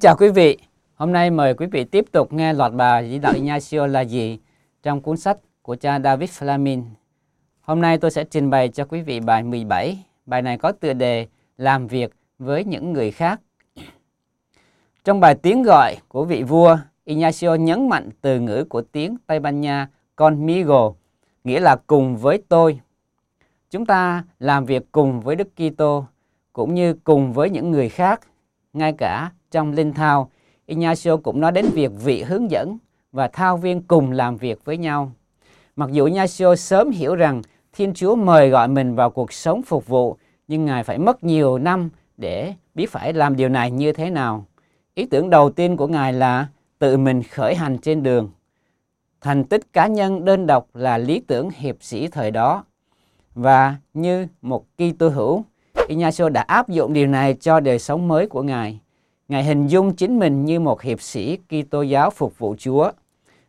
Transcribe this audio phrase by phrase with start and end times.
[0.00, 0.58] Chào quý vị.
[0.94, 4.38] Hôm nay mời quý vị tiếp tục nghe loạt bài chỉ đạo Ignacio là gì
[4.82, 6.82] trong cuốn sách của cha David Flamin.
[7.60, 10.04] Hôm nay tôi sẽ trình bày cho quý vị bài 17.
[10.26, 11.26] Bài này có tựa đề
[11.58, 13.40] Làm việc với những người khác.
[15.04, 19.40] Trong bài tiếng gọi của vị vua, Ignacio nhấn mạnh từ ngữ của tiếng Tây
[19.40, 20.92] Ban Nha conmigo,
[21.44, 22.80] nghĩa là cùng với tôi.
[23.70, 26.04] Chúng ta làm việc cùng với Đức Kitô
[26.52, 28.20] cũng như cùng với những người khác,
[28.72, 30.30] ngay cả trong linh thao,
[30.66, 32.78] Ignacio cũng nói đến việc vị hướng dẫn
[33.12, 35.12] và thao viên cùng làm việc với nhau.
[35.76, 39.86] Mặc dù Ignacio sớm hiểu rằng Thiên Chúa mời gọi mình vào cuộc sống phục
[39.86, 40.16] vụ,
[40.48, 44.44] nhưng Ngài phải mất nhiều năm để biết phải làm điều này như thế nào.
[44.94, 46.46] Ý tưởng đầu tiên của Ngài là
[46.78, 48.30] tự mình khởi hành trên đường.
[49.20, 52.64] Thành tích cá nhân đơn độc là lý tưởng hiệp sĩ thời đó.
[53.34, 55.44] Và như một Kitô hữu,
[55.88, 58.80] Ignacio đã áp dụng điều này cho đời sống mới của Ngài.
[59.28, 62.92] Ngài hình dung chính mình như một hiệp sĩ Kitô giáo phục vụ Chúa.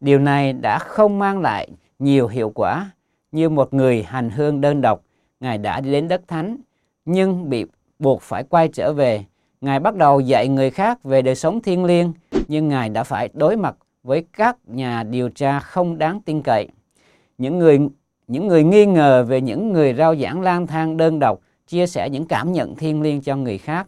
[0.00, 2.90] Điều này đã không mang lại nhiều hiệu quả
[3.32, 5.02] như một người hành hương đơn độc.
[5.40, 6.56] Ngài đã đi đến đất thánh,
[7.04, 7.64] nhưng bị
[7.98, 9.24] buộc phải quay trở về.
[9.60, 12.12] Ngài bắt đầu dạy người khác về đời sống thiêng liêng,
[12.48, 16.68] nhưng Ngài đã phải đối mặt với các nhà điều tra không đáng tin cậy.
[17.38, 17.78] Những người
[18.26, 22.10] những người nghi ngờ về những người rao giảng lang thang đơn độc chia sẻ
[22.10, 23.86] những cảm nhận thiêng liêng cho người khác.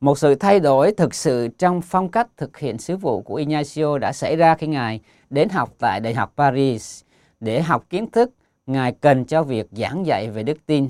[0.00, 3.98] Một sự thay đổi thực sự trong phong cách thực hiện sứ vụ của Ignacio
[3.98, 7.02] đã xảy ra khi Ngài đến học tại Đại học Paris
[7.40, 8.30] để học kiến thức
[8.66, 10.88] Ngài cần cho việc giảng dạy về đức tin.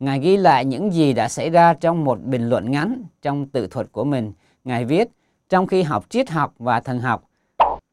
[0.00, 3.66] Ngài ghi lại những gì đã xảy ra trong một bình luận ngắn trong tự
[3.66, 4.32] thuật của mình.
[4.64, 5.08] Ngài viết,
[5.48, 7.24] trong khi học triết học và thần học,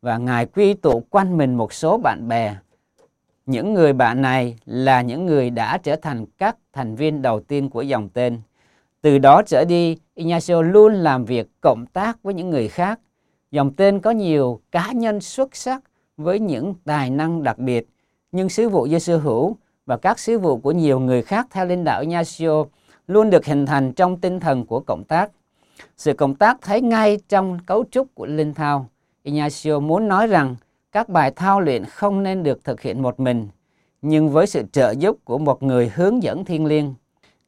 [0.02, 2.56] và Ngài quy tụ quanh mình một số bạn bè.
[3.48, 7.70] Những người bạn này là những người đã trở thành các thành viên đầu tiên
[7.70, 8.42] của dòng tên.
[9.02, 13.00] Từ đó trở đi, Ignacio luôn làm việc cộng tác với những người khác.
[13.52, 15.84] Dòng tên có nhiều cá nhân xuất sắc
[16.18, 17.88] với những tài năng đặc biệt,
[18.32, 21.84] nhưng sứ vụ Giêsu hữu và các sứ vụ của nhiều người khác theo linh
[21.84, 22.66] đạo Ignacio
[23.08, 25.32] luôn được hình thành trong tinh thần của cộng tác.
[25.98, 28.90] Sự cộng tác thấy ngay trong cấu trúc của linh thao.
[29.24, 30.56] Ignacio muốn nói rằng
[30.98, 33.48] các bài thao luyện không nên được thực hiện một mình,
[34.02, 36.94] nhưng với sự trợ giúp của một người hướng dẫn thiên liêng.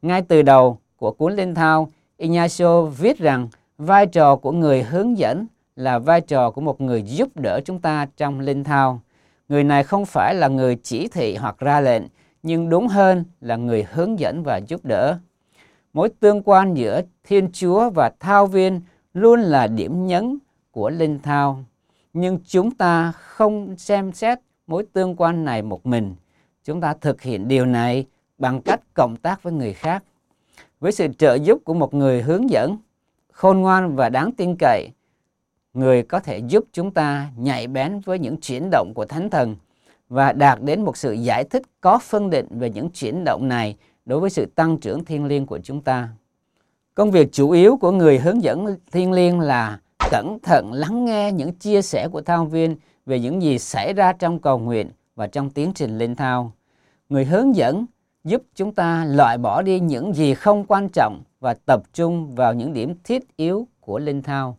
[0.02, 5.18] Ngay từ đầu của cuốn linh thao, Ignacio viết rằng vai trò của người hướng
[5.18, 9.02] dẫn là vai trò của một người giúp đỡ chúng ta trong linh thao.
[9.48, 12.04] Người này không phải là người chỉ thị hoặc ra lệnh,
[12.44, 15.18] nhưng đúng hơn là người hướng dẫn và giúp đỡ.
[15.94, 18.82] Mối tương quan giữa Thiên Chúa và thao viên
[19.14, 20.38] luôn là điểm nhấn
[20.72, 21.64] của linh thao.
[22.14, 26.16] Nhưng chúng ta không xem xét mối tương quan này một mình.
[26.64, 28.06] Chúng ta thực hiện điều này
[28.38, 30.04] bằng cách cộng tác với người khác,
[30.80, 32.78] với sự trợ giúp của một người hướng dẫn,
[33.32, 34.90] khôn ngoan và đáng tin cậy
[35.74, 39.56] người có thể giúp chúng ta nhạy bén với những chuyển động của thánh thần
[40.10, 43.76] và đạt đến một sự giải thích có phân định về những chuyển động này
[44.06, 46.10] đối với sự tăng trưởng thiên liêng của chúng ta.
[46.96, 49.80] Công việc chủ yếu của người hướng dẫn thiên liêng là
[50.12, 52.76] cẩn thận lắng nghe những chia sẻ của thao viên
[53.06, 56.52] về những gì xảy ra trong cầu nguyện và trong tiến trình linh thao.
[57.10, 57.86] Người hướng dẫn
[58.24, 62.54] giúp chúng ta loại bỏ đi những gì không quan trọng và tập trung vào
[62.54, 64.58] những điểm thiết yếu của linh thao.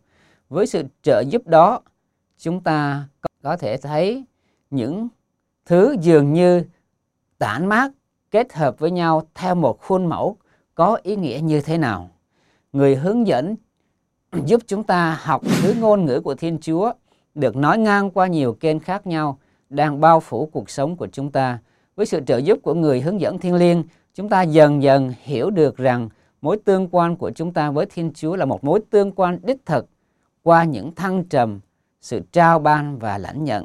[0.49, 1.81] Với sự trợ giúp đó,
[2.39, 3.09] chúng ta
[3.43, 4.25] có thể thấy
[4.71, 5.09] những
[5.67, 6.65] thứ dường như
[7.39, 7.93] tản mát
[8.31, 10.37] kết hợp với nhau theo một khuôn mẫu
[10.75, 12.11] có ý nghĩa như thế nào.
[12.73, 13.57] Người hướng dẫn
[14.47, 16.93] giúp chúng ta học thứ ngôn ngữ của Thiên Chúa
[17.35, 19.39] được nói ngang qua nhiều kênh khác nhau
[19.71, 21.59] đang bao phủ cuộc sống của chúng ta
[21.97, 25.51] với sự trợ giúp của người hướng dẫn thiên liêng, chúng ta dần dần hiểu
[25.51, 26.09] được rằng
[26.41, 29.67] mối tương quan của chúng ta với Thiên Chúa là một mối tương quan đích
[29.67, 29.87] thực
[30.43, 31.61] qua những thăng trầm,
[32.01, 33.65] sự trao ban và lãnh nhận.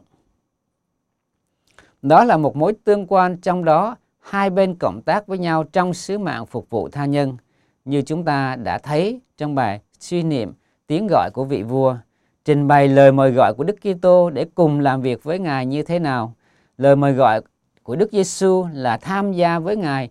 [2.01, 5.93] Đó là một mối tương quan trong đó hai bên cộng tác với nhau trong
[5.93, 7.37] sứ mạng phục vụ tha nhân,
[7.85, 10.53] như chúng ta đã thấy trong bài suy niệm
[10.87, 11.97] tiếng gọi của vị vua,
[12.45, 15.83] trình bày lời mời gọi của Đức Kitô để cùng làm việc với Ngài như
[15.83, 16.33] thế nào.
[16.77, 17.41] Lời mời gọi
[17.83, 20.09] của Đức Giêsu là tham gia với Ngài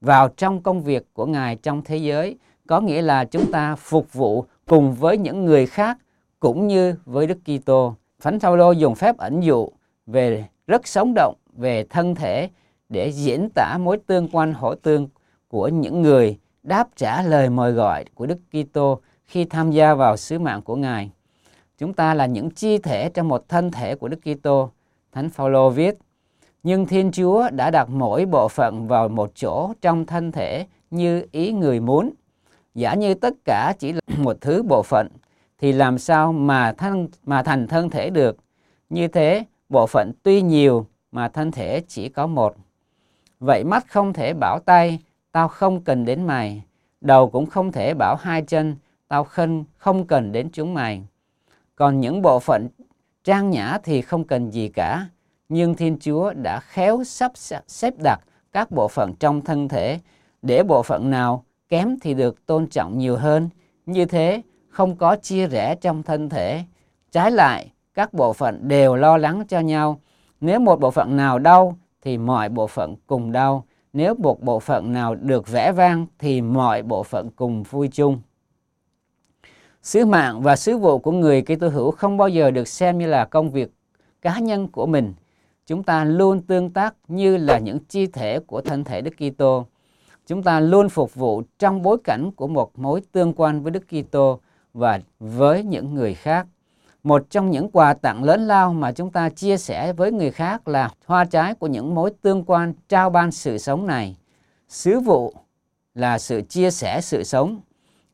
[0.00, 4.12] vào trong công việc của Ngài trong thế giới, có nghĩa là chúng ta phục
[4.12, 5.98] vụ cùng với những người khác
[6.40, 7.94] cũng như với Đức Kitô.
[8.20, 9.68] Thánh Phaolô dùng phép ẩn dụ
[10.06, 12.48] về rất sống động về thân thể
[12.88, 15.08] để diễn tả mối tương quan hỗ tương
[15.48, 20.16] của những người đáp trả lời mời gọi của Đức Kitô khi tham gia vào
[20.16, 21.10] sứ mạng của Ngài.
[21.78, 24.70] Chúng ta là những chi thể trong một thân thể của Đức Kitô.
[25.12, 25.94] Thánh Phaolô viết:
[26.62, 31.26] nhưng Thiên Chúa đã đặt mỗi bộ phận vào một chỗ trong thân thể như
[31.32, 32.10] ý người muốn.
[32.74, 35.08] Giả như tất cả chỉ là một thứ bộ phận,
[35.58, 38.36] thì làm sao mà thân mà thành thân thể được?
[38.90, 42.56] Như thế, bộ phận tuy nhiều mà thân thể chỉ có một.
[43.40, 44.98] Vậy mắt không thể bảo tay,
[45.32, 46.64] tao không cần đến mày.
[47.00, 48.76] Đầu cũng không thể bảo hai chân,
[49.08, 51.02] tao khân không cần đến chúng mày.
[51.76, 52.68] Còn những bộ phận
[53.24, 55.08] trang nhã thì không cần gì cả.
[55.48, 57.32] Nhưng Thiên Chúa đã khéo sắp
[57.66, 58.20] xếp đặt
[58.52, 59.98] các bộ phận trong thân thể
[60.42, 63.48] để bộ phận nào kém thì được tôn trọng nhiều hơn.
[63.86, 66.64] Như thế, không có chia rẽ trong thân thể.
[67.12, 70.00] Trái lại, các bộ phận đều lo lắng cho nhau.
[70.40, 73.64] Nếu một bộ phận nào đau thì mọi bộ phận cùng đau.
[73.92, 78.20] Nếu một bộ phận nào được vẽ vang thì mọi bộ phận cùng vui chung.
[79.82, 83.06] Sứ mạng và sứ vụ của người Kitô hữu không bao giờ được xem như
[83.06, 83.72] là công việc
[84.22, 85.14] cá nhân của mình.
[85.66, 89.66] Chúng ta luôn tương tác như là những chi thể của thân thể Đức Kitô.
[90.26, 93.84] Chúng ta luôn phục vụ trong bối cảnh của một mối tương quan với Đức
[93.88, 94.40] Kitô
[94.74, 96.46] và với những người khác.
[97.02, 100.68] Một trong những quà tặng lớn lao mà chúng ta chia sẻ với người khác
[100.68, 104.16] là hoa trái của những mối tương quan trao ban sự sống này.
[104.68, 105.34] Sứ vụ
[105.94, 107.60] là sự chia sẻ sự sống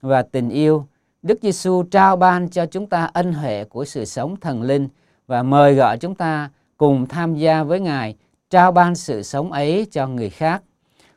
[0.00, 0.86] và tình yêu.
[1.22, 4.88] Đức Giêsu trao ban cho chúng ta ân huệ của sự sống thần linh
[5.26, 8.16] và mời gọi chúng ta cùng tham gia với Ngài
[8.50, 10.62] trao ban sự sống ấy cho người khác.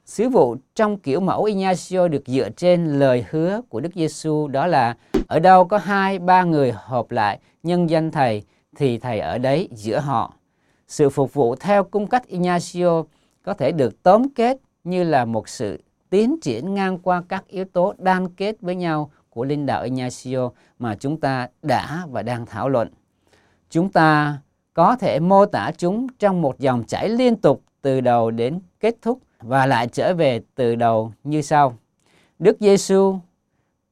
[0.05, 4.67] Sứ vụ trong kiểu mẫu Ignacio được dựa trên lời hứa của Đức Giêsu, đó
[4.67, 4.95] là
[5.27, 8.43] ở đâu có hai, ba người họp lại nhân danh Thầy
[8.75, 10.33] thì Thầy ở đấy giữa họ.
[10.87, 13.03] Sự phục vụ theo cung cách Ignacio
[13.43, 17.65] có thể được tóm kết như là một sự tiến triển ngang qua các yếu
[17.65, 20.49] tố đan kết với nhau của linh đạo Ignacio
[20.79, 22.89] mà chúng ta đã và đang thảo luận.
[23.69, 24.37] Chúng ta
[24.73, 28.95] có thể mô tả chúng trong một dòng chảy liên tục từ đầu đến kết
[29.01, 31.77] thúc và lại trở về từ đầu như sau.
[32.39, 33.19] Đức Giêsu,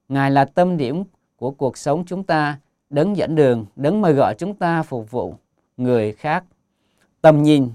[0.10, 1.04] Ngài là tâm điểm
[1.36, 2.60] của cuộc sống chúng ta,
[2.90, 5.36] đấng dẫn đường, đấng mời gọi chúng ta phục vụ
[5.78, 6.44] người khác.
[7.22, 7.70] Tầm nhìn,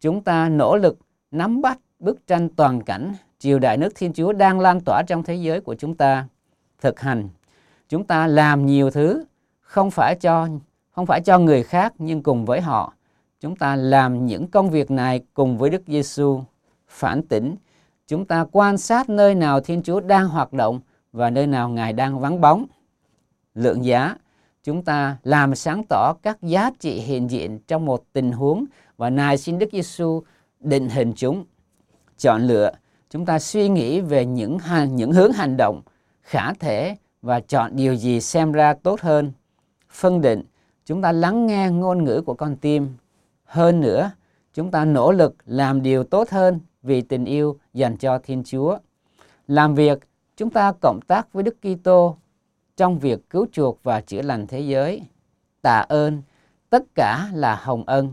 [0.00, 0.98] chúng ta nỗ lực
[1.30, 5.22] nắm bắt bức tranh toàn cảnh triều đại nước Thiên Chúa đang lan tỏa trong
[5.22, 6.28] thế giới của chúng ta.
[6.80, 7.28] Thực hành,
[7.88, 9.24] chúng ta làm nhiều thứ
[9.60, 10.48] không phải cho
[10.90, 12.94] không phải cho người khác nhưng cùng với họ.
[13.40, 16.42] Chúng ta làm những công việc này cùng với Đức Giêsu
[16.88, 17.56] phản tỉnh,
[18.06, 20.80] chúng ta quan sát nơi nào Thiên Chúa đang hoạt động
[21.12, 22.66] và nơi nào Ngài đang vắng bóng.
[23.54, 24.16] Lượng giá,
[24.64, 28.64] chúng ta làm sáng tỏ các giá trị hiện diện trong một tình huống
[28.96, 30.22] và nài xin Đức Giêsu
[30.60, 31.44] định hình chúng.
[32.18, 32.70] Chọn lựa,
[33.10, 35.82] chúng ta suy nghĩ về những hành, những hướng hành động
[36.22, 39.32] khả thể và chọn điều gì xem ra tốt hơn.
[39.90, 40.42] Phân định,
[40.86, 42.88] chúng ta lắng nghe ngôn ngữ của con tim.
[43.44, 44.10] Hơn nữa,
[44.54, 48.78] chúng ta nỗ lực làm điều tốt hơn vì tình yêu dành cho Thiên Chúa.
[49.46, 49.98] Làm việc,
[50.36, 52.16] chúng ta cộng tác với Đức Kitô
[52.76, 55.02] trong việc cứu chuộc và chữa lành thế giới.
[55.62, 56.22] Tạ ơn,
[56.70, 58.12] tất cả là hồng ân.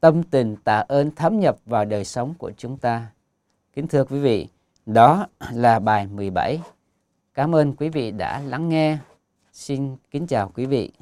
[0.00, 3.06] Tâm tình tạ ơn thấm nhập vào đời sống của chúng ta.
[3.72, 4.48] Kính thưa quý vị,
[4.86, 6.60] đó là bài 17.
[7.34, 8.98] Cảm ơn quý vị đã lắng nghe.
[9.52, 10.92] Xin kính chào quý vị.